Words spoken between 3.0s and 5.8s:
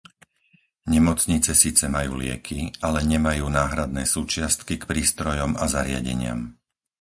nemajú náhradné súčiastky k prístrojom a